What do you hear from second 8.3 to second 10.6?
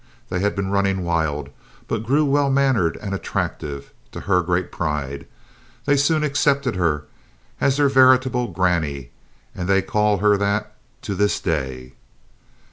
"grannie," and they call her